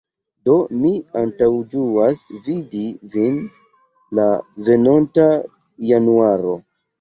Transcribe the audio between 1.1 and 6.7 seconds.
antaŭĝuas vidi vin la venonta januaro.